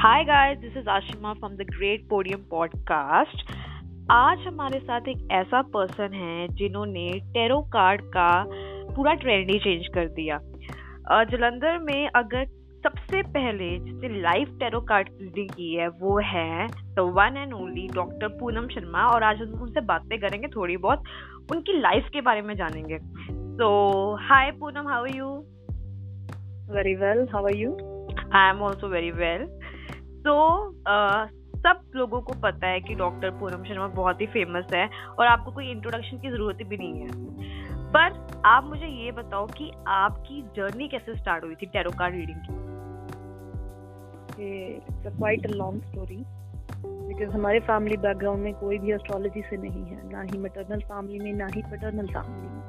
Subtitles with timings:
[0.00, 3.50] Hi guys this is Ashima from the great podium podcast
[4.10, 8.44] आज हमारे साथ एक ऐसा पर्सन है जिन्होंने टेरो कार्ड का
[8.94, 10.38] पूरा ट्रेंड ही चेंज कर दिया।
[11.24, 12.44] जलंधर में अगर
[12.84, 17.88] सबसे पहले जिसने लाइव टेरो कार्ड रीडिंग की है वो है the one and only
[17.94, 21.02] doctor Poonam Sharma और आज हम उनसे बातें करेंगे थोड़ी बहुत
[21.52, 22.98] उनकी लाइफ के बारे में जानेंगे।
[23.56, 23.70] तो
[24.20, 25.26] hi Poonam how are you
[26.74, 27.76] very well how are you
[28.34, 29.59] I am also very well
[30.20, 30.34] तो
[31.56, 34.88] सब लोगों को पता है कि डॉक्टर पूनम शर्मा बहुत ही फ़ेमस है
[35.18, 37.08] और आपको कोई इंट्रोडक्शन की ज़रूरत भी नहीं है।
[37.92, 42.40] पर आप मुझे ये बताओ कि आपकी जर्नी कैसे स्टार्ट हुई थी टेरो कार्ड रीडिंग
[42.40, 42.58] की?
[45.10, 46.16] Quite a long story
[47.08, 51.18] because हमारे फैमिली बैकग्राउंड में कोई भी एस्ट्रोलॉजी से नहीं है ना ही मैटरनल फैमिली
[51.18, 52.60] में ना ही पटर्नल फैमिली में।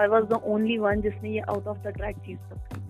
[0.00, 2.81] I was the only one जिसने ये आउट ऑफ़ द ट्रैक चीज़ पकड़ी।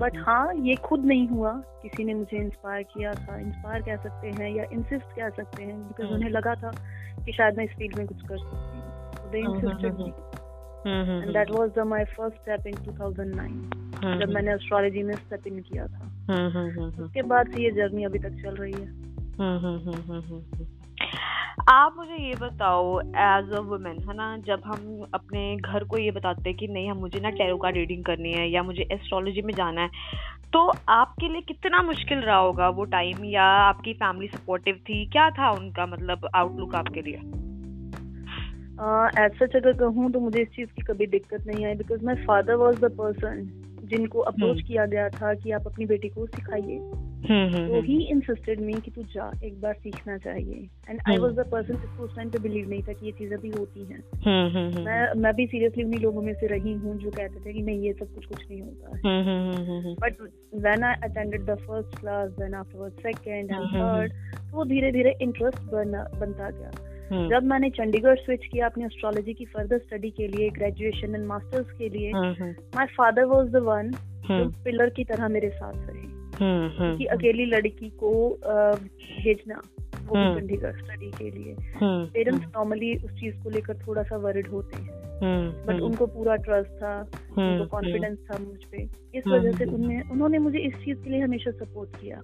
[0.00, 3.96] But hmm. हाँ ये खुद नहीं हुआ। किसी ने मुझे इंस्पायर किया था। इंस्पायर कह
[3.96, 6.70] सकते हैं या इंसिस्ट कह सकते हैं बिकॉज़ हम्म। उन्हें लगा था
[7.24, 10.12] कि शायद मैं इस फ़ील्ड में कुछ कर सकती हूँ। They insisted me
[10.90, 15.58] and that was the my first step in 2009 जब मैंने एस्ट्रोलॉजी में स्टेप इन
[15.60, 16.10] किया था।
[17.04, 19.14] उसके बाद से ये जर्नी अभी तक चल रही है।
[21.68, 26.10] आप मुझे ये बताओ एज अ वुमेन है ना जब हम अपने घर को ये
[26.10, 29.42] बताते हैं कि नहीं हम मुझे ना टैरो कार्ड रीडिंग करनी है या मुझे एस्ट्रोलॉजी
[29.42, 29.88] में जाना है
[30.52, 35.06] तो आपके लिए कितना मुश्किल रहा होगा वो टाइम या आपकी फैमिली सपोर्टिव थी?
[35.06, 37.16] क्या था उनका मतलब आउटलुक आपके लिए?
[39.24, 42.14] एज सच अगर कहूँ तो मुझे इस चीज़ की कभी दिक्कत नहीं आई because my
[42.14, 43.46] father was the person
[43.84, 46.78] जिनको अप्रोच हम्म। किया गया था कि आप अपनी बेटी को सिखाइए।
[47.24, 51.46] तो ही इंसिस्टेड मी कि तू जा एक बार सीखना चाहिए। And I was the
[51.52, 54.84] person जिसको उस टाइम पे बिलीव नहीं था कि ये चीज़ें भी होती हैं। हम्म,
[54.84, 57.82] मैं मैं भी सीरियसली उन्हीं लोगों में से रही हूँ जो कहते थे कि नहीं
[57.82, 60.22] ये सब कुछ कुछ नहीं होता। है but
[60.54, 64.12] when I attended the first class then afterward second and third
[64.52, 65.62] तो धीरे धीरे इंटरेस्ट
[66.20, 66.70] बनता गया।
[67.28, 71.70] जब मैंने चंडीगढ़ स्विच किया अपनी एस्ट्रोलॉजी की फर्दर स्टडी के लिए ग्रेजुएशन एंड मास्टर्स
[71.78, 73.90] के लिए my father was the one
[74.28, 76.03] जो पिलर की तरह मेरे साथ रहे।
[76.40, 78.10] हम्म, हम्म, कि हम्म। अकेली लड़की को
[78.46, 79.60] भेजना
[80.06, 84.82] वो चंडीगढ़ स्टडी के लिए। पेरेंट्स नॉर्मली उस चीज़ को लेकर थोड़ा सा वरिड होते
[84.82, 85.02] हैं।
[85.66, 87.00] बट उनको पूरा ट्रस्ट था
[87.38, 91.20] उनको कॉन्फिडेंस था मुझ पे। इस वजह से उन्हें उन्होंने मुझे इस चीज़ के लिए
[91.20, 92.18] हमेशा सपोर्ट किया।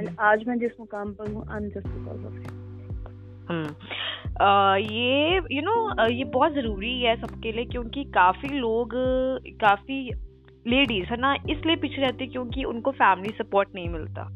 [0.00, 2.34] एंड आज मैं जिस मुकाम पर हूँ I am just because of
[4.82, 8.90] ये यू you नो know, ये बहुत ज़रूरी है सबके लिए क्योंकि काफ़ी लोग
[9.60, 10.10] काफ़ी
[10.66, 11.34] लेडीज़ है ना?
[11.50, 14.28] इसलिए पीछे रहती है क्योंकि उनको फैमिली सपोर्ट नहीं मिलता।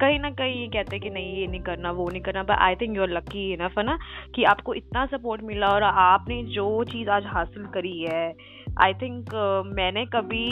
[0.00, 2.58] कहीं ना कहीं ये कहते हैं कि नहीं ये नहीं करना वो नहीं करना but
[2.58, 3.98] I think you are lucky enough है ना
[4.34, 8.34] कि आपको इतना सपोर्ट मिला और आपने जो चीज़ आज हासिल करी है।
[8.80, 10.44] आई थिंक uh, मैंने कभी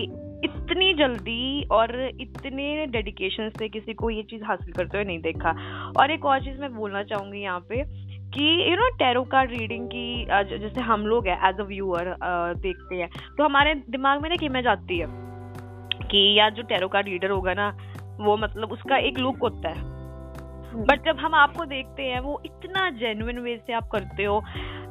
[0.45, 5.51] इतनी जल्दी और इतने डेडिकेशन से किसी को ये चीज़ हासिल करते हुए नहीं देखा।
[5.99, 7.85] और एक और चीज़ मैं बोलना चाहूँगी यहाँ पे
[8.35, 10.25] कि you know tarot card reading की
[10.59, 12.15] जैसे हम लोग है एज अ व्यूअर
[12.59, 13.09] देखते हैं
[13.39, 15.07] तो हमारे दिमाग में ना कि मैं जाती है।
[16.11, 17.69] कि यार जो टेरो कार्ड रीडर होगा ना
[18.21, 19.95] वो मतलब उसका एक लुक होता है।
[20.77, 24.39] But hmm. जब हम आपको देखते हैं वो इतना जेन्युइन वे से आप करते हो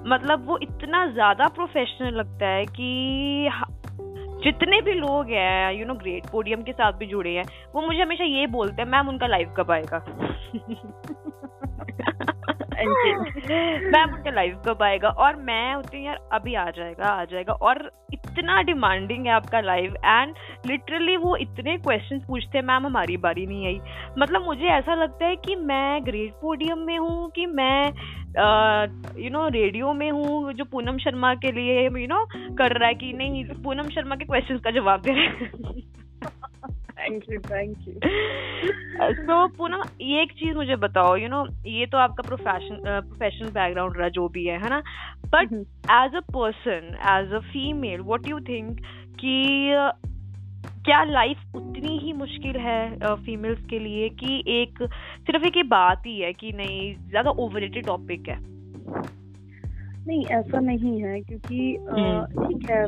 [0.08, 3.50] मतलब वो इतना ज़्यादा प्रोफेशनल लगता है कि
[4.44, 8.02] जितने भी लोग हैं यू नो ग्रेट पोडियम के साथ भी जुड़े हैं वो मुझे
[8.02, 9.98] हमेशा ये बोलते हैं मैम उनका लाइव कब आएगा?
[13.96, 15.10] मैम उनका लाइव कब आएगा?
[15.10, 17.92] और मैं होती हूँ यार अभी आ जाएगा आ जाएगा। और
[18.38, 20.34] इतना डिमांडिंग है आपका लाइव एंड
[20.68, 23.80] लिटरली वो इतने क्वेश्चन पूछते हैं मैम हमारी बारी नहीं आई।
[24.20, 27.88] मतलब मुझे ऐसा लगता है कि मैं ग्रेट पोडियम में हूँ कि मैं
[29.24, 32.78] यू नो रेडियो में हूँ जो पूनम शर्मा के लिए यू you नो know, कर
[32.78, 35.95] रहा है कि नहीं पूनम शर्मा के क्वेश्चन का जवाब दे रहे हैं।
[37.10, 37.94] थैंक यू थैंक यू
[39.12, 42.80] तो पूनम ये एक चीज़ मुझे बताओ यू you नो know, ये तो आपका प्रोफेशन
[42.86, 44.80] प्रोफेशनल बैकग्राउंड रहा जो भी है है ना?
[45.26, 45.54] But
[45.92, 48.80] as a person as a female what you think
[49.20, 49.76] कि
[50.86, 56.02] क्या लाइफ उतनी ही मुश्किल है फीमेल्स के लिए कि एक सिर्फ़ एक ये बात
[56.06, 58.38] ही है कि नहीं ज़्यादा ओवररेटेड टॉपिक है?
[60.08, 62.86] नहीं ऐसा नहीं है क्योंकि हम्म। ठीक है।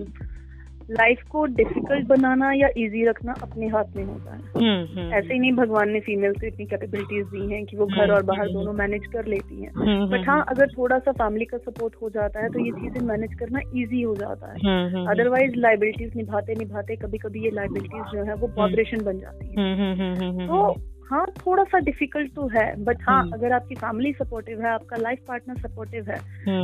[0.92, 5.34] लाइफ को डिफ़िकल्ट बनाना या इजी रखना अपने हाथ में होता है। हम्म, हम्म, ऐसे
[5.34, 8.48] ही नहीं भगवान ने फीमेल को इतनी कैपेबिलिटीज दी हैं कि वो घर और बाहर
[8.48, 9.72] दोनों मैनेज कर लेती हैं।
[10.10, 13.34] बट हाँ अगर थोड़ा सा फैमिली का सपोर्ट हो जाता है तो ये चीज़ें मैनेज
[13.34, 14.60] करना इजी हो जाता है।
[15.08, 20.48] अदरवाइज़ लाइबिलिटीज निभाते निभाते कभी कभी ये लाइबिलिटीज जो है वो पॉपरेशन बन जाती है।
[20.48, 20.72] तो
[21.10, 25.20] हाँ थोड़ा सा डिफ़िकल्ट तो है बट हाँ अगर आपकी फैमिली सपोर्टिव है आपका लाइफ
[25.28, 26.18] पार्टनर सपोर्टिव है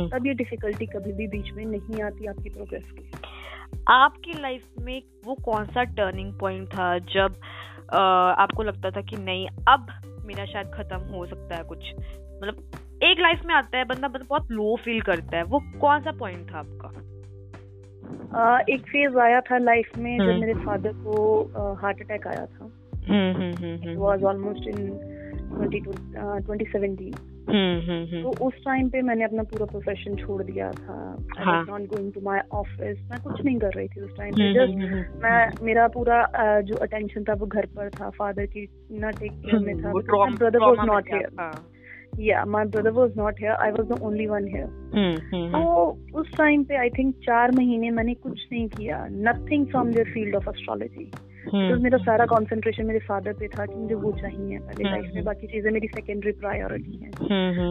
[0.08, 3.10] तब ये डिफिकल्टी कभी भी बीच में नहीं आती आपकी प्रोग्रेस की।
[3.88, 7.34] आपकी लाइफ में वो कौन सा टर्निंग पॉइंट था जब
[8.38, 9.86] आपको लगता था कि नहीं अब
[10.26, 11.78] मेरा शायद खत्म हो सकता है कुछ?
[11.98, 12.54] मतलब
[13.02, 16.12] एक लाइफ में आता है बंदा मतलब बहुत लो फील करता है। वो कौन सा
[16.12, 16.88] पॉइंट था आपका?
[18.34, 21.14] uh, एक फ़ेज़ आया था लाइफ में जब हम्म। मेरे फादर को
[21.74, 22.70] हार्ट uh, अटैक आया था।
[24.00, 24.88] Was almost in
[26.46, 27.14] twenty seventeen
[27.54, 30.96] तो उस टाइम पे मैंने अपना पूरा प्रोफेशन छोड़ दिया था।
[31.40, 35.22] Not going to my office मैं कुछ नहीं कर रही थी उस टाइम पे। जस्ट
[35.24, 36.18] मैं मेरा पूरा
[36.62, 38.66] जो अटेंशन था वो घर पर था। फादर की
[39.00, 41.28] ना टेक केयर में था। ब्रदर वाज नॉट हियर
[42.20, 44.68] या my brother was not here I was the only one here
[45.52, 50.12] तो उस टाइम पे आई थिंक चार महीने मैंने कुछ नहीं किया। Nothing from their
[50.12, 51.10] field of astrology
[51.44, 55.24] तो मेरा सारा कॉन्सेंट्रेशन मेरे फादर पे था कि मुझे वो चाहिए। पहले लाइफ में
[55.24, 57.10] बाकी चीज़ें मेरी सेकेंडरी प्रायोरिटी है।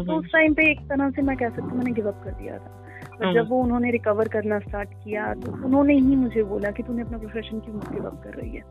[0.05, 2.57] तो उस टाइम पे एक तरह से मैं कह सकती हूँ मैंने गिवअप कर दिया
[2.57, 2.79] था।
[3.13, 7.01] तो जब वो उन्होंने रिकवर करना स्टार्ट किया तो उन्होंने ही मुझे बोला कि तूने
[7.01, 8.63] अपना प्रोफेशन क्यों गिवअप कर रही है?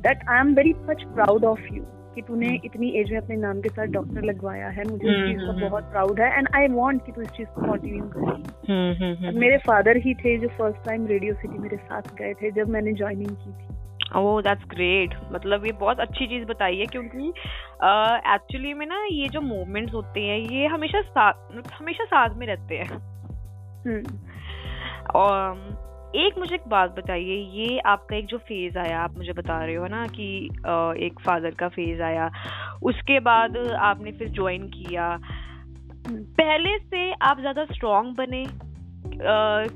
[0.00, 1.82] That I am very much proud of you
[2.16, 5.16] कि तूने हम्म। इतनी एज में अपने नाम के साथ डॉक्टर लगवाया है मुझे इस
[5.26, 8.04] चीज़ का हम्म, बहुत प्राउड है एंड आई वांट कि तू इस चीज़ को कंटिन्यू
[8.16, 12.68] करें। मेरे फादर ही थे जो फ़र्स्ट टाइम रेडियो सिटी मेरे साथ गए थे जब
[12.68, 13.74] मैंने ज्वाइनिंग की थी।
[14.16, 19.04] ओह दैट्स ग्रेट मतलब ये बहुत अच्छी चीज़ बताई है क्योंकि एक्चुअली uh, में ना
[19.12, 21.34] ये जो मोमेंट्स होते हैं ये हमेशा साथ
[21.80, 22.98] हमेशा साथ में रहते हैं।
[23.86, 24.02] हम्म।
[25.14, 25.34] और
[26.14, 29.74] एक मुझे एक बात बताइए, ये आपका एक जो फ़ेज़ आया, आप मुझे बता रहे
[29.74, 30.44] हो ना, कि
[31.06, 32.30] एक फादर का फ़ेज़ आया,
[32.82, 35.08] उसके बाद आपने फिर ज्वाइन किया।
[36.08, 38.44] पहले से आप ज़्यादा स्ट्रांग बने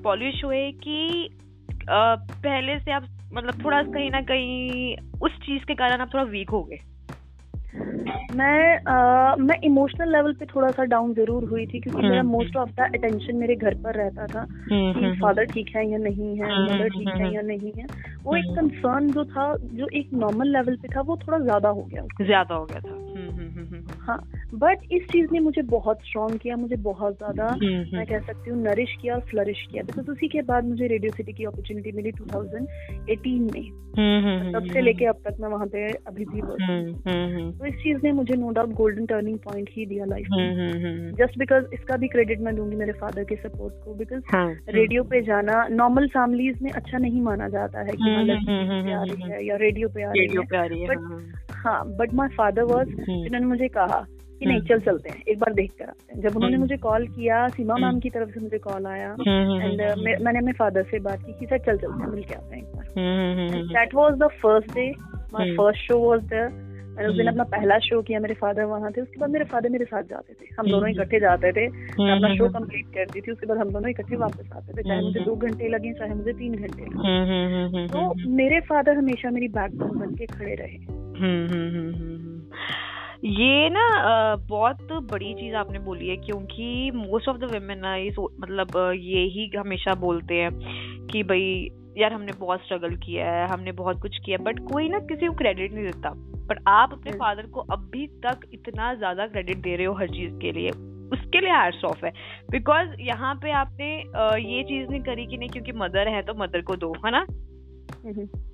[0.03, 1.29] पॉलिश हुए कि
[1.91, 6.51] पहले से आप मतलब थोड़ा कहीं ना कहीं उस चीज़ के कारण आप थोड़ा वीक
[6.51, 6.79] हो गए?
[8.33, 12.57] मैं आ, मैं इमोशनल लेवल पे थोड़ा सा डाउन ज़रूर हुई थी क्योंकि मेरा मोस्ट
[12.57, 15.91] ऑफ़ द अटेंशन मेरे घर पर रहता था हम्म, कि फादर हम्म, हम्म। ठीक है
[15.91, 17.85] या नहीं है मदर ठीक है या नहीं है।
[18.25, 21.83] वो एक कंसर्न जो था जो एक नॉर्मल लेवल पे था वो थोड़ा ज़्यादा हो
[21.83, 22.99] गया। ज़्यादा हो गया था।
[24.01, 24.19] हाँ।
[24.55, 27.45] बट इस चीज़ ने मुझे बहुत स्ट्रॉन्ग किया मुझे बहुत ज़्यादा
[27.95, 31.13] मैं कह सकती हूँ नरिश किया और फ्लरिश किया। बिकॉज़ उसी के बाद मुझे रेडियो
[31.17, 33.63] सिटी की अपॉर्चुनिटी मिली 2018 में।
[34.53, 36.41] तब से लेके अब तक मैं वहाँ पे अभी भी
[37.53, 41.39] तो इस चीज़ ने मुझे no doubt golden turning point ही दिया लाइफ में। जस्ट
[41.39, 44.23] बिकॉज़ इसका भी क्रेडिट मैं दूँगी मेरे फादर के सपोर्ट को। बिकॉज़
[44.71, 48.10] रेडियो पे जाना नॉर्मल फैमिलीज़ में अच्छा नहीं माना जाता है कि
[49.25, 50.37] है या रेडियो पे आ रही है।
[50.89, 50.99] बट
[51.57, 54.07] हाँ बट माई फादर वॉज़ जिन्होंने मुझे कहा
[54.41, 57.07] कि नहीं चल चलते हैं एक बार देख कर आते हैं। जब उन्होंने मुझे कॉल
[57.07, 59.15] किया सीमा मैम की तरफ़ से मुझे कॉल आया
[59.63, 59.81] एंड
[60.25, 62.63] मैंने अपने फादर से बात की कि सर चल चलते हैं मिल के आते हैं
[62.63, 62.87] एक बार।
[63.75, 64.91] That was the first day
[65.35, 66.49] my first show was there
[67.01, 69.45] मैंने उस दिन हम्म। अपना पहला शो किया मेरे फादर वहाँ थे उसके बाद मेरे
[69.45, 72.87] फादर मेरे साथ जाते थे। हम दोनों हम्म। इकट्ठे जाते थे। मैं अपना शो कंप्लीट
[72.87, 75.93] करती थी उसके बाद हम दोनों इकट्ठे वापस आते थे चाहे मुझे दो घंटे लगे
[75.93, 81.01] चाहे मुझे तीन घंटे लगे। तो मेरे फादर हमेशा मेरी बैकबोन बन के खड़े रहे।
[83.25, 83.87] ये ना
[84.37, 87.83] बहुत बड़ी चीज़ आपने बोली है क्योंकि मोस्ट ऑफ़ द वेमेन
[88.41, 90.51] मतलब ये ही हमेशा बोलते हैं
[91.07, 91.69] कि भाई
[91.99, 95.35] यार हमने बहुत स्ट्रगल किया है हमने बहुत कुछ किया बट कोई ना किसी को
[95.35, 96.11] क्रेडिट नहीं देता।
[96.49, 100.39] पर आप अपने फादर को अभी तक इतना ज़्यादा क्रेडिट दे रहे हो हर चीज़
[100.41, 100.71] के लिए।
[101.13, 102.13] उसके लिए हैट्स ऑफ़ है।
[102.51, 106.61] बिकॉज़ यहाँ पे आपने ये चीज़ नहीं करी कि नहीं क्योंकि मदर है तो मदर
[106.61, 107.25] को दो है ना?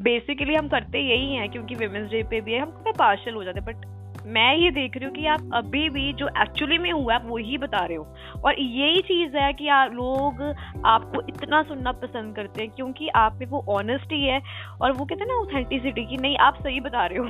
[0.03, 3.61] बेसिकली हम करते यही हैं क्योंकि वेमेंस डे पे भी है हम पार्शल हो जाते
[3.61, 3.85] हैं बट
[4.27, 7.59] मैं ये देख रही हूँ कि आप अभी भी जो एक्चुअली में हुआ आप वही
[7.59, 8.07] बता रहे हो।
[8.45, 10.43] और यही चीज़ है कि आप लोग
[10.87, 14.41] आपको इतना सुनना पसंद करते हैं क्योंकि आप में वो ऑनेस्टी है
[14.81, 17.25] और वो कहते हैं ना ऑथेंटिसिटी की नहीं आप सही बता रहे हो।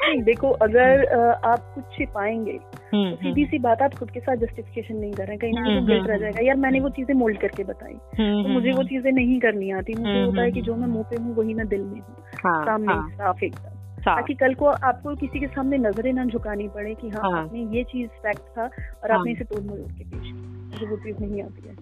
[0.00, 1.04] नहीं देखो अगर
[1.44, 5.12] आप कुछ छिपाएँगे हम्म, तो सीधी हम्म। सी बात आप खुद के साथ जस्टिफिकेशन नहीं
[5.12, 7.94] कर रहे कहीं ना कहीं गिल्ट रह जाएगा। यार मैंने वो चीज़ें मोल्ड करके बताई
[8.18, 11.04] हम्म, तो मुझे वो चीज़ें नहीं करनी आती। मुझे होता है कि जो मैं मुँह
[11.10, 13.73] पे हूँ वही मैं दिल में हूँ। हाँ, सामने हाँ। साफ़ एकदम।
[14.06, 17.66] ताकि कल को आपको किसी के सामने नज़रें ना झुकानी पड़े कि हाँ, हाँ। आपने
[17.76, 18.64] ये चीज़ फैक्ट था
[19.04, 21.74] और आपने इसे तोड़ मोड़ के पेश किया। मुझे वो चीज़ नहीं आती है।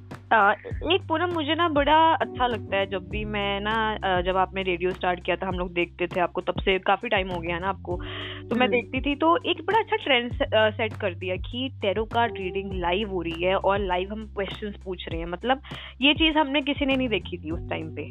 [0.94, 4.90] एक पूनम मुझे ना बड़ा अच्छा लगता है जब भी मैं ना जब आपने रेडियो
[4.90, 7.68] स्टार्ट किया था हम लोग देखते थे आपको तब से काफ़ी टाइम हो गया ना
[7.68, 10.32] आपको। तो मैं हम्म। देखती थी तो एक बड़ा अच्छा ट्रेंड
[10.74, 14.76] सेट कर दिया कि टेरो कार्ड रीडिंग लाइव हो रही है और लाइव हम क्वेश्चंस
[14.84, 15.60] पूछ रहे हैं। मतलब
[16.00, 18.08] ये चीज़ हमने किसी ने नहीं देखी थी उस टाइम पे।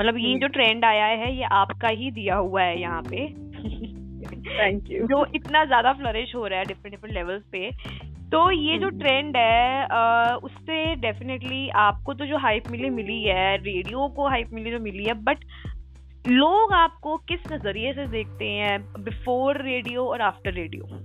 [0.00, 3.26] मतलब ये हम्म। जो ट्रेंड आया है ये आपका ही दिया हुआ है यहाँ पे।
[3.68, 7.70] थैंक यू जो इतना ज़्यादा फ्लरिश हो रहा है डिफरेंट डिफरेंट लेवल्स पे
[8.32, 13.56] तो ये जो ट्रेंड हम्म। है उससे डेफिनेटली आपको तो जो हाइप मिली मिली है
[13.56, 15.44] रेडियो को हाइप मिली जो मिली है बट
[16.28, 20.98] लोग आपको किस नज़रिए से देखते हैं बिफोर रेडियो और आफ्टर रेडियो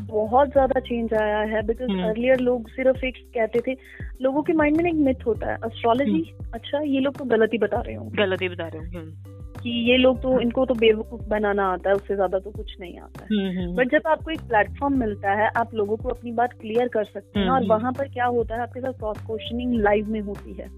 [0.00, 3.76] बहुत ज़्यादा चेंज आया है बिकॉज़ अर्लियर हम्म। लोग सिर्फ़ एक कहते थे
[4.22, 7.52] लोगों के माइंड में एक मिथ होता है एस्ट्रोलॉजी हम्म। अच्छा ये लोग तो गलत
[7.52, 9.34] ही बता रहे हो गलत ही बता रहे हो
[9.66, 12.98] कि ये लोग तो इनको तो बेवकूफ़ बनाना आता है उससे ज़्यादा तो कुछ नहीं
[12.98, 16.32] आता है। But hmm, hmm. जब आपको एक प्लेटफॉर्म मिलता है आप लोगों को अपनी
[16.32, 19.18] बात क्लियर कर सकते हैं और हम्म, वहाँ पर क्या होता है आपके साथ क्रॉस
[19.26, 20.68] क्वेश्चनिंग लाइव में होती है।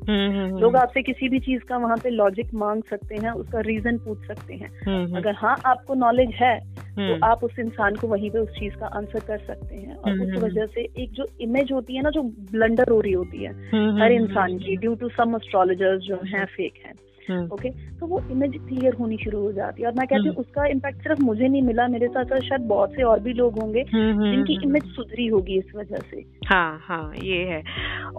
[0.61, 4.26] लोग आपसे किसी भी चीज़ का वहाँ पे लॉजिक मांग सकते हैं उसका रीजन पूछ
[4.26, 4.71] सकते हैं।
[5.16, 6.59] अगर हाँ आपको नॉलेज है
[6.99, 10.21] तो आप उस इंसान को वहीं पे उस चीज़ का आंसर कर सकते हैं। और
[10.21, 13.52] उस वजह से एक जो इमेज होती है ना जो ब्लंडर हो रही होती है
[14.00, 18.21] हर इंसान की ड्यू टू सम एस्ट्रोलॉजर्स जो है फेक है। Okay hmm. तो वो
[18.31, 21.23] इमेज क्लियर होनी शुरू हो जाती है। और मैं कहती हूँ हम्म। उसका इम्पैक्ट सिर्फ़
[21.23, 24.59] मुझे नहीं मिला मेरे साथ साथ शायद बहुत से और भी लोग होंगे हम्म, जिनकी
[24.65, 27.63] इमेज सुधरी होगी इस वजह से। हाँ हाँ ये है।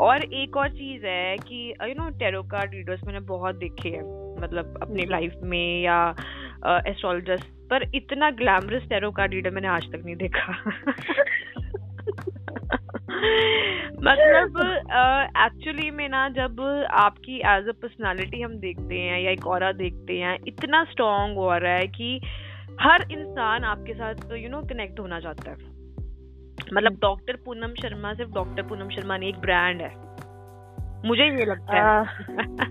[0.08, 4.04] और एक और चीज़ है कि you know tarot card readers मैंने बहुत देखे हैं
[4.42, 5.98] मतलब अपनी लाइफ में या
[6.88, 10.54] एस्ट्रोलॉजर्स पर इतना ग्लैमरस टेरो कार्ड रीडर मैंने आज तक नहीं देखा।
[14.04, 14.60] मतलब
[15.38, 16.62] एक्चुअली uh, में ना जब
[16.92, 21.58] आपकी एज अ पर्सनालिटी हम देखते हैं या एक और देखते हैं इतना स्ट्रांग हो
[21.58, 22.22] रहा है कि
[22.82, 25.58] हर इंसान आपके साथ यू नो कनेक्ट होना चाहता है।
[26.74, 30.09] मतलब डॉक्टर पूनम शर्मा सिर्फ़ डॉक्टर पूनम शर्मा नहीं एक ब्रांड है।
[31.06, 32.68] मुझे ये लगता आ, है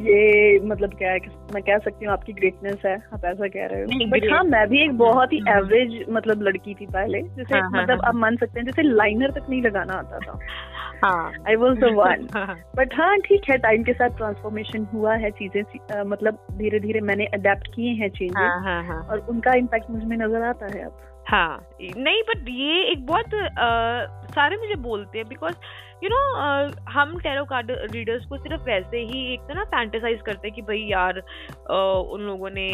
[0.00, 1.18] ये मतलब क्या है
[1.54, 4.68] मैं कह सकती हूँ आपकी ग्रेटनेस है आप ऐसा कह रहे हो। बट हाँ मैं
[4.68, 8.08] भी एक बहुत ही एवरेज हम्म। मतलब लड़की थी पहले जैसे हाँ, हाँ, मतलब हाँ,
[8.08, 10.38] आप मान सकते हैं जैसे लाइनर तक नहीं लगाना आता था।
[11.48, 12.26] I was the one
[12.76, 15.62] but हाँ। ठीक है टाइम के साथ ट्रांसफॉर्मेशन हुआ है चीज़ें
[16.04, 20.84] मतलब धीरे धीरे मैंने अडेप्ट किए हैं चेंजेस और उनका इम्पैक्ट मुझमें नज़र आता है
[20.84, 20.92] अब।
[21.30, 25.54] हाँ नहीं बट ये एक बहुत आ, सारे मुझे बोलते हैं बिकॉज़
[26.04, 26.18] यू नो
[26.90, 30.62] हम टेरो कार्ड रीडर्स को सिर्फ़ वैसे ही एक तो ना फैंटेसाइज करते हैं कि
[30.62, 32.68] भाई यार uh, उन लोगों ने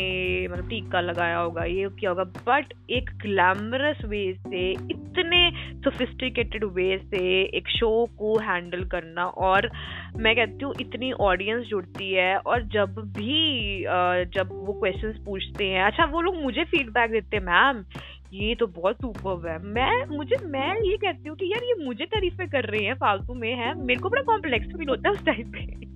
[0.48, 5.50] मतलब टीका लगाया होगा ये किया होगा बट एक ग्लैमरस वे से इतने
[5.84, 9.70] सोफिस्टिकेटेड वे से एक शो को हैंडल करना और
[10.16, 15.68] मैं कहती हूँ इतनी ऑडियंस जुड़ती है और जब भी uh, जब वो क्वेश्चंस पूछते
[15.68, 17.84] हैं अच्छा वो लोग मुझे फीडबैक देते हैं मैम
[18.32, 22.04] ये तो बहुत सुपर है। मैं, मुझे, मैं ये कहती हूँ कि यार ये मुझे
[22.04, 25.24] तारीफे कर रहे हैं, फालतू में है। मेरे को बड़ा कॉम्प्लेक्स फील होता है उस
[25.24, 25.86] टाइम पे।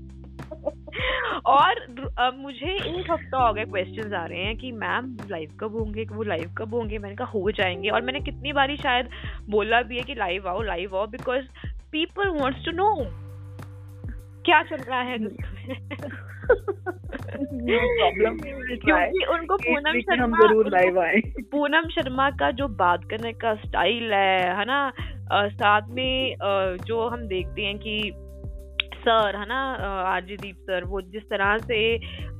[1.47, 1.71] और
[2.19, 6.05] अब मुझे एक हफ़्ता हो गया क्वेश्चन आ रहे हैं कि मैम लाइव कब होंगे?
[6.05, 6.99] वो लाइव कब होंगे?
[6.99, 9.09] मैंने कहा, हो जाएँगे। और मैंने कितनी बारी शायद
[9.51, 11.45] बोला भी है कि लाइव आओ लाइव आओ because
[11.93, 12.97] people wants to know
[14.45, 15.19] क्या चल रहा है
[18.85, 20.39] क्योंकि उनको पूनम शर्मा
[21.50, 24.93] पूनम शर्मा का जो बात करने का स्टाइल है है ना?
[25.33, 26.37] साथ में
[26.87, 28.12] जो हम देखते हैं कि
[29.00, 29.61] सर है ना
[30.07, 31.80] आरजीदीप सर वो जिस तरह से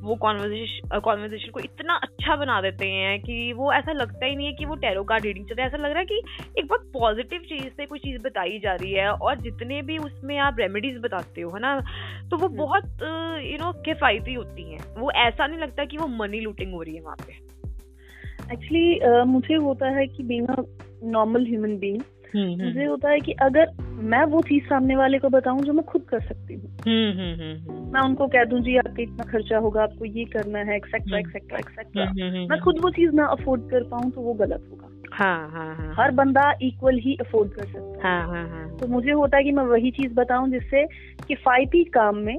[0.00, 4.46] वो कॉन्वर्जेशन कॉन्वर्जेशन को इतना अच्छा बना देते हैं कि वो ऐसा लगता ही नहीं
[4.46, 6.22] है कि वो टेरो कार्ड रीडिंग चल रहा है ऐसा लग रहा है कि
[6.58, 10.36] एक बहुत पॉजिटिव चीज़ से कोई चीज़ बताई जा रही है और जितने भी उसमें
[10.38, 11.78] आप रेमेडीज बताते हो है ना
[12.30, 12.84] तो वो हम्म। बहुत
[13.44, 16.94] यू नो किफायती होती हैं वो ऐसा नहीं लगता कि वो मनी लूटिंग हो रही
[16.94, 17.32] है वहाँ पे
[18.52, 20.46] एक्चुअली uh, मुझे होता है कि बींग
[21.04, 22.00] नॉर्मल ह्यूमन बींग।
[22.36, 23.66] मुझे होता है कि अगर
[24.00, 28.00] मैं वो चीज़ सामने वाले को बताऊँ जो मैं खुद कर सकती हूँ। हम्म, मैं
[28.00, 32.04] उनको कह दूँ जी आपका इतना खर्चा होगा आपको ये करना है एक्सेट्रा एक्सेट्रा एक्सेट्रा
[32.47, 35.95] मैं खुद वो चीज़ ना अफोर्ड कर पाऊँ तो वो गलत होगा। हाँ, हाँ, हाँ,
[35.99, 38.76] हर बंदा इक्वल ही अफोर्ड कर सकता है। हाँ, हाँ, हाँ.
[38.76, 40.87] तो मुझे होता है कि मैं वही चीज़ बताऊँ जिससे
[41.28, 42.37] किफायती काम में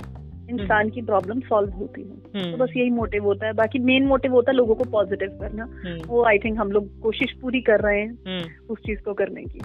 [0.50, 4.06] इंसान की प्रॉब्लम सॉल्व होती है। तो हम्म। बस यही मोटिव होता है। बाकी मेन
[4.06, 7.62] मोटिव होता है लोगों को पॉजिटिव करना। हम्म। वो आई थिंक हम लोग कोशिश पूरी
[7.62, 9.60] कर रहे हैं हम्म। उस चीज़ को करने की।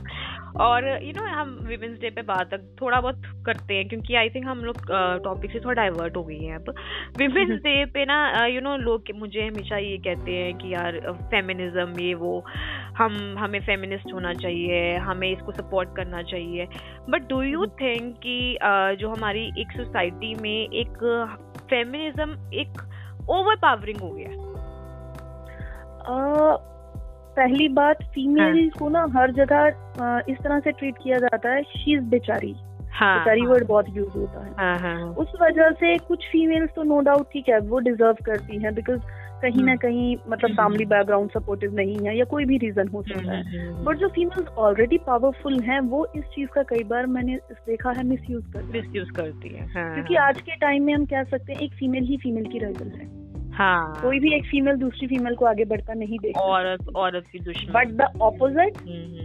[0.60, 4.46] और यू नो हम विमेंस डे पे बात थोड़ा बहुत करते हैं क्योंकि आई थिंक
[4.46, 4.76] हम लोग
[5.24, 6.74] टॉपिक से थोड़ा डाइवर्ट हो गई हैं अब।
[7.18, 12.00] विमेंस डे पे ना यू नो लोग मुझे हमेशा ये कहते हैं कि यार फेमिनिज्म
[12.00, 12.44] ये वो
[12.98, 16.68] हम हमें फेमिनिस्ट होना चाहिए हमें इसको सपोर्ट करना चाहिए।
[17.10, 20.98] बट डू यू थिंक कि uh, जो हमारी एक सोसाइटी में एक
[21.70, 22.68] फेमिनिज्म एक
[23.30, 24.46] ओवर पावरिंग हो गया?
[27.36, 28.68] पहली बात फीमेल हाँ.
[28.78, 29.66] को ना हर जगह
[30.32, 32.54] इस तरह से ट्रीट किया जाता है शी इज़ बेचारी।
[32.92, 36.24] हाँ, बेचारी हाँ, वर्ड बहुत यूज़ होता है। हाँ, हाँ, हाँ, उस वजह से कुछ
[36.32, 39.00] फीमेल्स तो नो डाउट ठीक है वो डिजर्व करती हैं बिकॉज़
[39.42, 43.02] कहीं ना हम्म। कहीं मतलब फैमिली बैकग्राउंड सपोर्टिव नहीं है या कोई भी रीजन हो
[43.02, 46.84] सकता है। बट हम्म, हम्म, जो फीमेल्स ऑलरेडी पावरफुल हैं वो इस चीज़ का कई
[46.84, 50.56] बार मैंने देखा है मिस यूज़ कर मिस यूज़ करती है हाँ, क्योंकि आज के
[50.56, 53.06] टाइम में हम कह सकते हैं एक फीमेल ही फीमेल की राइवल है।
[53.56, 57.38] हाँ। कोई भी एक फीमेल दूसरी फीमेल को आगे बढ़ता नहीं देखता औरत औरत की
[57.38, 58.78] दुश्मन। बट द ऑपोजिट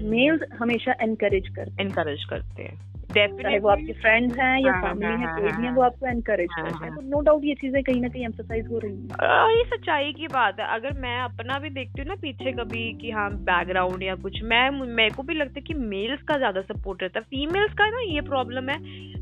[0.03, 2.79] मेल्स हमेशा एनकरेज करते एनकरेज करते हैं।
[3.15, 5.81] चाहे वो आपके फ्रेंड्स हैं या फैमिली हाँ, है हाँ, कोई भी है हाँ, वो
[5.81, 8.91] आपको एनकरेज करते हैं। तो नो डाउट ये चीज़ें कहीं ना कहीं एम्फोसाइज हो रही
[8.91, 12.93] है। ये सच्चाई की बात है। अगर मैं अपना भी देखती हूँ ना पीछे कभी
[12.93, 16.61] कि हाँ बैकग्राउंड या कुछ मैं मेरे को भी लगता है कि मेल्स का ज़्यादा
[16.61, 18.77] सपोर्ट रहता है। फीमेल्स का ना ये प्रॉब्लम है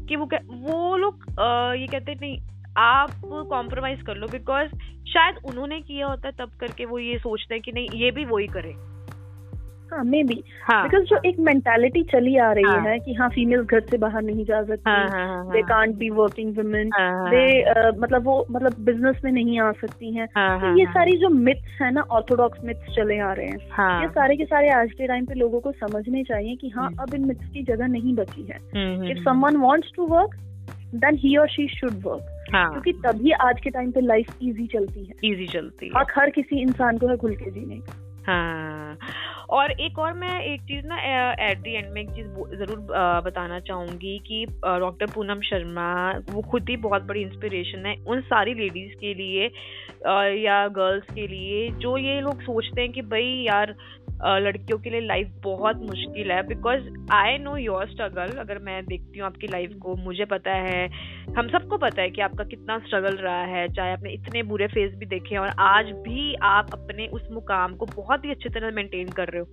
[0.05, 1.25] कि वो वो लोग
[1.77, 2.37] ये कहते नहीं
[2.77, 4.69] आप कॉम्प्रोमाइज कर लो बिकॉज़
[5.09, 8.25] शायद उन्होंने किया होता है तब करके वो ये सोचते हैं कि नहीं ये भी
[8.25, 8.73] वही करे।
[9.91, 10.35] हाँ मे बी
[10.71, 12.81] बिकॉज़ जो एक मेंटेलिटी चली आ रही हाँ.
[12.81, 14.91] है कि हाँ फीमेल घर से बाहर नहीं जा सकती
[15.51, 16.89] they can't be working women
[17.29, 17.71] they
[18.01, 20.93] मतलब वो मतलब बिज़नेस में नहीं आ सकती हैं। हाँ, तो हाँ, ये हाँ.
[20.93, 24.01] सारी जो मिथ्स है ना ऑर्थोडॉक्स मिथ्स चले आ रहे हैं। हाँ.
[24.01, 26.97] ये सारे के सारे आज के टाइम पे लोगों को समझने चाहिए कि हाँ हम्म।
[26.97, 30.35] अब इन मिथ्स की जगह नहीं बची है। If someone wants to work
[30.95, 35.05] then he और शी शुड वर्क क्योंकि तभी आज के टाइम पे लाइफ इजी चलती
[35.05, 38.97] है। इजी चलती है। हक हर किसी इंसान को है खुल के जीने का। हाँ।
[39.49, 40.97] और एक और मैं एक चीज़ ना
[41.43, 42.27] एट दी एंड में एक चीज़
[42.57, 42.79] ज़रूर
[43.25, 48.53] बताना चाहूँगी कि डॉक्टर पूनम शर्मा वो खुद ही बहुत बड़ी इंस्पिरेशन है उन सारी
[48.53, 49.45] लेडीज़ के लिए
[50.43, 53.75] या गर्ल्स के लिए जो ये लोग सोचते हैं कि भाई यार
[54.23, 59.19] लड़कियों के लिए लाइफ बहुत मुश्किल है because I know your struggle अगर मैं देखती
[59.19, 60.89] हूँ आपकी लाइफ को, मुझे पता है,
[61.37, 64.95] हम सबको पता है कि आपका कितना स्ट्रगल रहा है, चाहे आपने इतने बुरे फ़ेज़
[64.95, 68.71] भी देखे हैं, और आज भी आप अपने उस मुकाम को बहुत ही अच्छी तरह
[68.71, 69.47] मेंटेन कर रहे हो।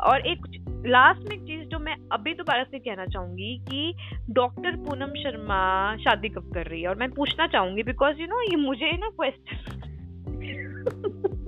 [0.00, 0.38] और एक
[0.86, 3.94] लास्ट में एक चीज़ जो मैं अभी दोबारा से कहना चाहूँगी कि
[4.30, 6.88] डॉक्टर पूनम शर्मा शादी कब कर रही है?
[6.88, 9.84] और मैं पूछना चाहूँगी बिकॉज़ यू नो ये मुझे ना क्वेश्चन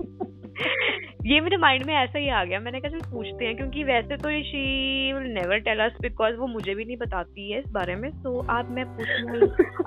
[1.25, 4.29] ये मेरे माइंड में ऐसा ही आ गया। मैंने कहा पूछते हैं, क्योंकि वैसे तो
[4.43, 8.09] she will never tell us because वो मुझे भी नहीं बताती है इस बारे में।
[8.23, 9.09] तो आप मैं पूछ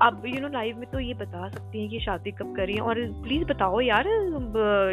[0.03, 2.81] आप यू नो लाइव में तो ये बता सकती हैं कि शादी कब करी है।
[2.81, 4.09] और प्लीज़ बताओ यार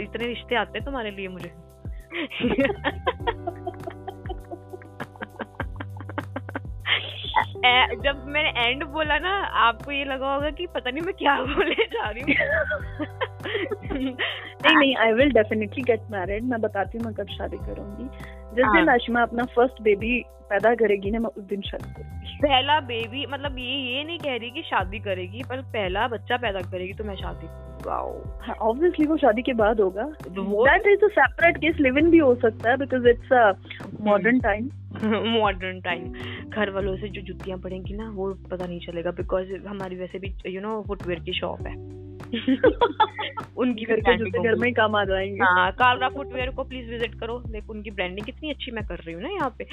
[0.04, 1.52] इतने रिश्ते आते हैं तुम्हारे लिए मुझे।
[8.04, 11.86] जब मैंने एंड बोला ना आपको ये लगा होगा कि पता नहीं मैं क्या बोले
[11.86, 12.36] जा रही हूँ।
[14.64, 18.04] नहीं नहीं I will definitely get married मैं बताती हूँ मैं कब शादी करूँगी।
[18.56, 22.38] जिस दिन हाँ। आशिमा अपना फ़र्स्ट बेबी पैदा करेगी ना मैं उस दिन शादी करूँगी।
[22.38, 26.62] पहला बेबी मतलब ये ये नहीं कह रही कि शादी करेगी पर पहला बच्चा पैदा
[26.62, 27.48] करेगी तो मैं शादी
[27.90, 32.18] ऑब्वियसली हाँ, वो शादी के बाद होगा। That is a separate case live in भी
[32.18, 33.54] हो सकता है because it's a
[34.02, 34.70] modern time
[35.04, 36.14] modern time
[36.50, 40.36] घर वालों से जो जुतियाँ पड़ेंगी ना वो पता नहीं चलेगा बिकॉज़ हमारी वैसे भी
[40.48, 42.02] यू नो फुटवेयर की शॉप है।
[43.58, 46.90] उनकी घर के जूते घर में ही काम आ जाएँगे। हाँ कालरा फुटवेयर को प्लीज़
[46.90, 49.64] विज़िट करो। देखो उनकी ब्रांडिंग कितनी अच्छी मैं कर रही हूँ ना यहाँ पे।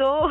[0.00, 0.28] तो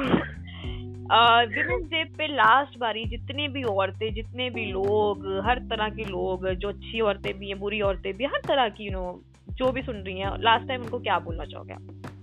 [1.46, 6.50] विमेंस डे पे लास्ट बारी जितने भी औरतें जितने भी लोग हर तरह के लोग
[6.50, 9.82] जो अच्छी औरतें भी हैं बुरी औरतें भी हर तरह की यू नो जो भी
[9.82, 12.15] सुन रही हैं लास्ट टाइम उनको क्या बोलना चाहोगे आप?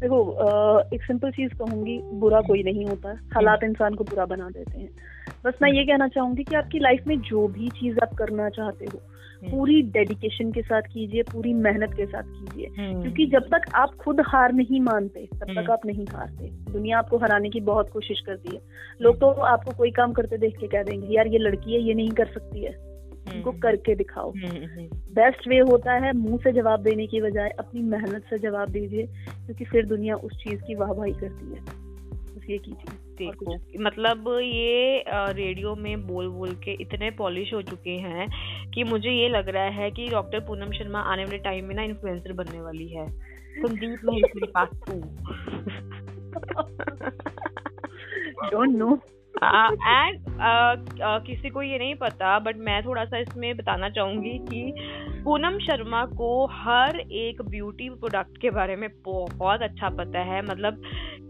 [0.00, 0.18] देखो
[0.94, 4.90] एक सिंपल चीज़ कहूँगी बुरा कोई नहीं होता हालात इंसान को बुरा बना देते हैं
[5.44, 8.84] बस मैं ये कहना चाहूँगी कि आपकी लाइफ में जो भी चीज़ आप करना चाहते
[8.84, 9.00] हो
[9.42, 13.68] हम्म। पूरी डेडिकेशन के साथ कीजिए पूरी मेहनत के साथ कीजिए हम्म। क्योंकि जब तक
[13.74, 17.60] आप खुद हार नहीं मानते तब तक हम्म। आप नहीं हारते दुनिया आपको हराने की
[17.64, 18.60] बहुत कोशिश करती है
[19.00, 21.94] लोग तो आपको कोई काम करते देख के कह देंगे यार ये लड़की है ये
[21.94, 22.72] नहीं कर सकती है
[23.34, 24.32] उनको करके दिखाओ।
[25.14, 29.06] बेस्ट वे होता है मुँह से जवाब देने की बजाय अपनी मेहनत से जवाब दीजिए
[29.06, 31.88] क्योंकि फिर दुनिया उस चीज़ की वाहवाही करती है।
[32.34, 37.90] बस ये कीजिए देखो मतलब ये रेडियो में बोल बोल के इतने पॉलिश हो चुके
[37.90, 38.28] हैं
[38.70, 41.82] कि मुझे ये लग रहा है कि डॉक्टर पूनम शर्मा आने वाले टाइम में ना
[41.82, 44.92] इन्फ्लुएंसर बनने वाली है। संदीप मेरे पास तू।
[48.50, 48.98] Don't know
[49.44, 54.38] and uh, uh, किसी को ये नहीं पता बट मैं थोड़ा सा इसमें बताना चाहूँगी
[54.38, 54.72] कि
[55.24, 60.82] पूनम शर्मा को हर एक ब्यूटी प्रोडक्ट के बारे में बहुत अच्छा पता है। मतलब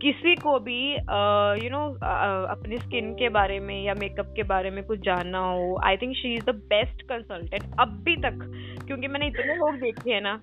[0.02, 1.86] किसी को भी यू uh, नो
[2.46, 6.16] अपनी स्किन के बारे में या मेकअप के बारे में कुछ जानना हो I think
[6.16, 8.38] she is the best consultant अभी तक।
[8.86, 10.40] क्योंकि मैंने इतने लोग देखे हैं ना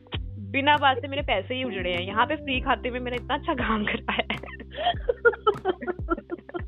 [0.52, 3.34] बिना बात से मेरे पैसे ही उजड़े हैं। यहाँ पे फ्री खाते में मैंने इतना
[3.34, 4.38] अच्छा काम कर पाया है।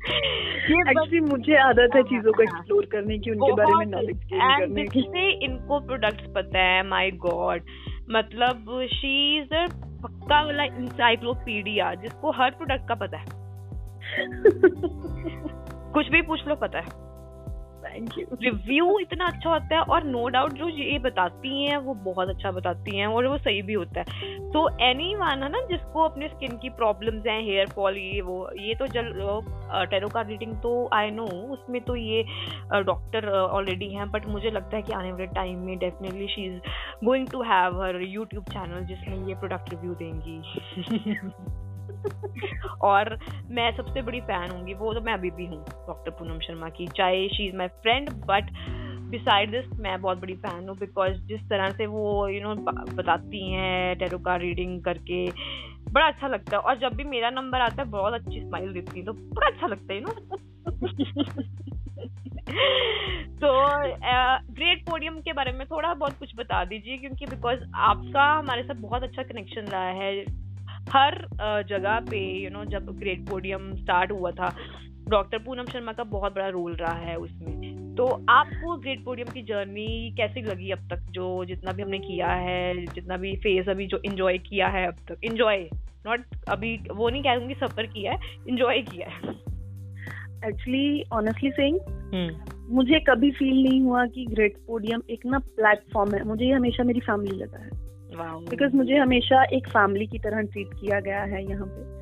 [0.88, 5.44] एक्चुअली मुझे आदत है चीज़ों को एक्सप्लोर करने की उनके बारे में नॉलेज करने की।
[5.44, 7.62] इनको प्रोडक्ट्स पता है माय गॉड
[8.10, 9.66] मतलब शी इज़ अ
[10.02, 13.24] पक्का वाला इंसाइक्लोपीडिया जिसको हर प्रोडक्ट का पता है।
[15.92, 17.07] कुछ भी पूछ लो पता है।
[17.88, 21.76] थैंक यू रिव्यू इतना अच्छा होता है और नो no डाउट जो ये बताती हैं,
[21.76, 24.04] वो बहुत अच्छा बताती हैं और वो सही भी होता है।
[24.50, 28.50] तो एनी वन है ना, जिसको अपने स्किन की प्रॉब्लम्स हैं हेयर फॉल ये, वो,
[28.58, 29.12] ये तो जल
[29.90, 32.24] टेरो का रीडिंग तो आई नो उसमें तो ये
[32.72, 36.60] डॉक्टर ऑलरेडी हैं बट मुझे लगता है कि आने वाले टाइम में definitely she is
[37.04, 40.40] going to have her YouTube channel जिसमें ये प्रोडक्ट रिव्यू देंगी।
[42.82, 43.18] और
[43.50, 46.86] मैं सबसे बड़ी फ़ैन हूँ वो तो मैं अभी भी हूँ डॉक्टर पूनम शर्मा की।
[46.86, 48.50] चाहे she is my friend but
[49.10, 52.54] beside this मैं बहुत बड़ी फ़ैन हूँ बिकॉज़ जिस तरह से वो यू you नो
[52.54, 55.30] know, बताती हैं टेरो का रीडिंग करके
[55.92, 58.98] बड़ा अच्छा लगता है। और जब भी मेरा नंबर आता है बहुत अच्छी स्माइल देती
[58.98, 60.14] है तो बड़ा अच्छा लगता है यू नो
[63.42, 63.48] तो
[64.54, 68.74] ग्रेट पोडियम के बारे में थोड़ा बहुत कुछ बता दीजिए क्योंकि बिकॉज़ आपका हमारे साथ
[68.74, 70.24] बहुत अच्छा कनेक्शन रहा है।
[70.92, 71.14] हर
[71.68, 74.54] जगह पे यू you नो know, जब ग्रेट पोडियम स्टार्ट हुआ था
[75.08, 79.42] डॉक्टर पूनम शर्मा का बहुत बड़ा रोल रहा है उसमें। तो आपको ग्रेट पोडियम की
[79.42, 81.06] जर्नी कैसी लगी अब तक?
[81.10, 84.96] जो जितना भी हमने किया है जितना भी फ़ेज़ अभी जो इंजॉय किया है अब
[85.08, 85.68] तक। इंजॉय
[86.06, 89.30] नॉट अभी वो नहीं कहूँगी सफ़र किया है इंजॉय किया है।
[90.48, 91.78] एक्चुअली ऑनेस्टली सेइंग
[92.70, 97.00] मुझे कभी फील नहीं हुआ कि ग्रेट पोडियम एक ना प्लेटफॉर्म है। मुझे हमेशा मेरी
[97.00, 97.87] फैमिली लगा है।
[98.22, 101.98] बिकॉज़ मुझे हमेशा एक फैमिली की तरह ट्रीट किया गया है यहाँ पे।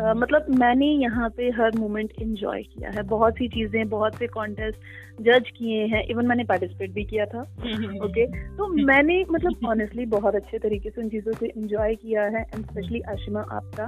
[0.00, 4.26] आ, मतलब मैंने यहाँ पे हर मोमेंट इंजॉय किया है। बहुत सी चीज़ें बहुत से
[4.26, 4.78] कॉन्टेस्ट
[5.20, 7.40] जज किए हैं। इवन मैंने पार्टिसिपेट भी किया था।
[8.04, 12.42] ओके तो मैंने मतलब ऑनेस्टली बहुत अच्छे तरीके से उन चीज़ों को इंजॉय किया है।
[12.42, 13.86] एंड स्पेशली आशिमा आपका।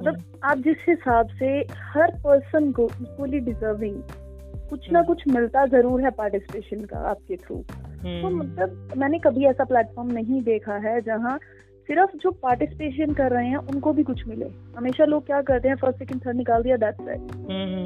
[0.00, 4.02] मतलब हम्म। आप जिस हिसाब से हर पर्सन को इक्वली डिजर्विंग
[4.70, 7.64] कुछ ना हम्म। कुछ मिलता ज़रूर है पार्टिसिपेशन का आपके थ्रू
[8.02, 11.38] तो हम्म। मतलब मैंने कभी ऐसा प्लेटफॉर्म नहीं देखा है जहाँ
[11.88, 15.76] सिर्फ़ जो पार्टिसिपेशन कर रहे हैं उनको भी कुछ मिले। हमेशा लोग क्या करते हैं
[15.76, 17.32] फ़र्स्ट सेकंड थर्ड निकाल दिया दैट्स राइट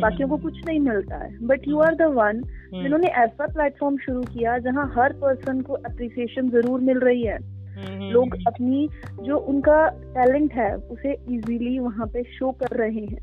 [0.00, 2.42] बाकियों को कुछ नहीं मिलता है। But you are the one
[2.74, 7.38] जिन्होंने ऐसा प्लेटफॉर्म शुरू किया जहाँ हर पर्सन को अप्रिसिएशन ज़रूर मिल रही है।
[7.74, 8.88] हम्म, लोग अपनी
[9.22, 13.22] जो उनका टैलेंट है उसे इजीली वहाँ पे शो कर रहे हैं।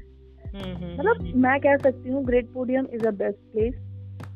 [0.97, 3.73] मतलब मैं कह सकती हूँ great podium is a best place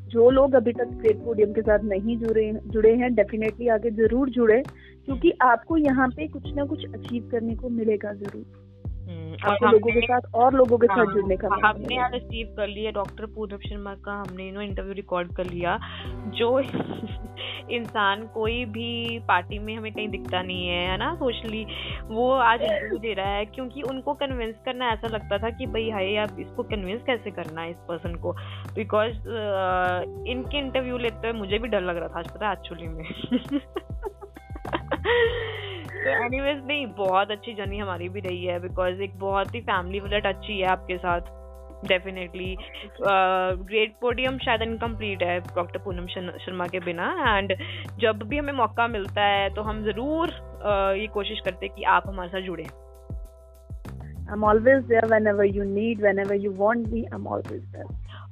[0.08, 4.30] जो लोग अभी तक ग्रेट पोडियम के साथ नहीं जुड़े जुड़े हैं डेफिनेटली आगे ज़रूर
[4.30, 8.64] जुड़े क्योंकि आपको यहाँ पे कुछ ना कुछ अचीव करने को मिलेगा ज़रूर।
[9.46, 12.68] आपको लोगों के साथ और लोगों के साथ हाँ, जुड़ने का हमने आज अचीव कर
[12.68, 15.78] लिया डॉक्टर पूनम शर्मा का हमने इंटरव्यू रिकॉर्ड कर लिया
[16.38, 16.50] जो
[17.70, 21.14] इंसान कोई भी पार्टी में हमें कहीं दिखता नहीं है है ना?
[21.14, 21.66] सोशली
[22.04, 25.90] वो आज इंटरव्यू दे रहा है क्योंकि उनको कन्विंस करना ऐसा लगता था कि भाई
[25.90, 28.32] हाई आप इसको कन्विंस कैसे करना है इस पर्सन को?
[28.74, 32.88] बिकॉज़ uh, इनके इंटरव्यू लेते हुए मुझे भी डर लग रहा था आज पता एक्चुअली
[32.88, 33.04] में।
[35.96, 40.00] तो एनीवेज नहीं बहुत अच्छी जर्नी हमारी भी रही है बिकॉज़ एक बहुत ही फैमिली
[40.00, 41.20] वाला टच ही है आपके साथ।
[41.88, 42.56] डेफिनेटली
[43.02, 47.12] ग्रेट पोडियम शायद इनकम्प्लीट है डॉक्टर पूनम शर्मा के बिना.
[47.28, 47.54] एंड
[48.00, 51.84] जब भी हमें मौका मिलता है तो हम ज़रूर uh, ये कोशिश करते हैं कि
[51.84, 52.66] आप हमारे साथ जुड़े।
[54.28, 57.86] I'm always there whenever you need, whenever you want me, I'm always there.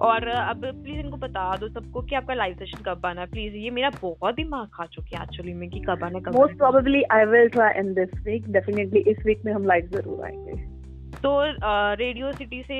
[0.06, 3.54] और अब प्लीज़ इनको बता दो सबको कि आपका लाइव सेशन कब आना है। प्लीज़
[3.56, 6.56] ये मेरा बहुत ही दिमाग खा चुकी है एक्चुअली में कि कब आना कब most
[6.58, 10.73] probably I will try in this week definitely इस वीक में हम लाइव ज़रूर आएँगे।
[11.24, 11.30] तो
[11.96, 12.78] रेडियो सिटी से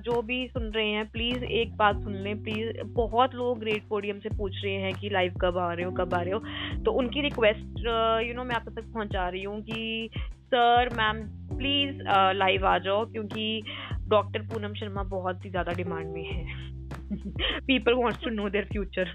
[0.00, 4.18] जो भी सुन रहे हैं प्लीज़ एक बात सुन लें प्लीज़ बहुत लोग ग्रेट पोडियम
[4.18, 6.38] से पूछ रहे हैं कि लाइव कब आ रहे हो, कब आ रहे हो।
[6.84, 7.78] तो उनकी रिक्वेस्ट
[8.26, 10.10] यू नो मैं आप तक पहुँचा रही हूँ कि
[10.46, 11.22] सर मैम
[11.56, 12.02] प्लीज़
[12.36, 13.62] लाइव आ जाओ, क्योंकि
[14.08, 19.12] डॉक्टर पूनम शर्मा बहुत ही ज़्यादा डिमांड में है। People wants to know their future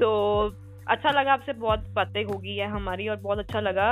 [0.00, 0.10] तो
[0.90, 3.88] अच्छा लगा आपसे बहुत बातें होगी है हमारी और बहुत अच्छा लगा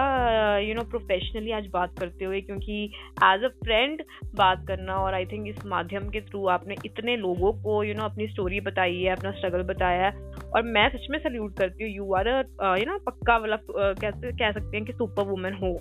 [0.58, 2.78] यू नो प्रोफेशनली आज बात करते हुए क्योंकि
[3.24, 4.02] एज अ फ्रेंड
[4.36, 7.98] बात करना और आई थिंक इस माध्यम के थ्रू आपने इतने लोगों को यू you
[7.98, 11.56] नो know, अपनी स्टोरी बताई है अपना स्ट्रगल बताया है और मैं सच में सल्यूट
[11.58, 15.54] करती हूँ यू आर यू नो पक्का वाला कैसे कह सकते हैं कि सुपर वुमेन
[15.54, 15.72] हो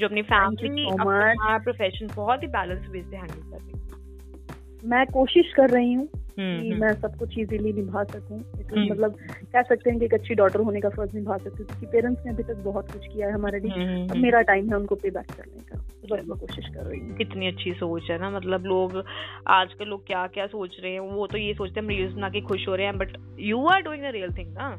[0.00, 5.52] जो अपनी फैमिली अपना प्रोफेशन बहुत ही बैलेंस वे से हैंडल कर रही मैं कोशिश
[5.56, 9.16] कर रही हूँ कि हम्म। मैं सब कुछ इजीली निभा सकूँ। हम्म। मतलब
[9.52, 12.22] कह सकते हैं कि एक अच्छी डॉटर होने का फ़र्ज़ निभा सकती हूँ क्योंकि पेरेंट्स
[12.26, 15.10] ने अभी तक बहुत कुछ किया है हमारे लिए। अब मेरा टाइम है उनको पे
[15.10, 15.76] बैक करने का।
[16.10, 19.04] बस मैं कोशिश कर रही हूँ। कितनी अच्छी सोच है ना मतलब लोग
[19.46, 22.40] आजकल लोग क्या क्या सोच रहे हैं वो तो ये सोचते हैं रील्स बना के
[22.40, 23.08] खुश हो रहे हैं but
[23.40, 24.70] you are doing a real thing ना।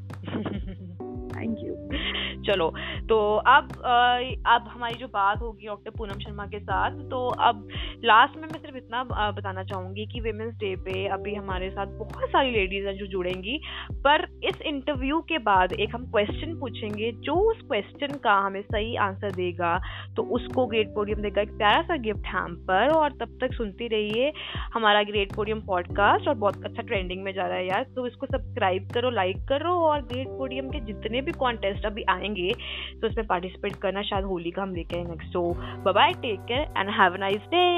[1.40, 1.76] थैंक यू
[2.46, 2.70] चलो।
[3.10, 3.72] तो अब
[4.48, 7.68] अब हमारी जो बात होगी डॉक्टर पूनम शर्मा के साथ तो अब
[8.06, 12.30] लास्ट में मैं सिर्फ़ इतना बताना चाहूँगी कि वेमेंस डे पे अभी हमारे साथ बहुत
[12.30, 13.60] सारी लेडीज़ हैं जो जुड़ेंगी।
[14.04, 18.96] पर इस इंटरव्यू के बाद एक हम क्वेश्चन पूछेंगे जो उस क्वेश्चन का हमें सही
[19.02, 19.78] आंसर देगा।
[20.16, 23.88] तो उसको ग्रेट पोडियम देगा। एक प्यारा सा गिफ्ट हम पर, और तब तक सुनती
[23.88, 24.32] रहिए
[24.74, 28.26] हमारा ग्रेट पोडियम पॉडकास्ट और बहुत अच्छा ट्रेंडिंग में जा रहा है यार। तो इसको
[28.26, 33.08] सब्सक्राइब करो लाइक करो, और ग्रेट पोडियम के जितने भी कॉन्टेस्ट अभी आएँगे आएँगे तो
[33.08, 35.48] उसमें पार्टिसिपेट करना शायद होली का हम लेके आए next so
[35.92, 37.70] bye take care and have a nice day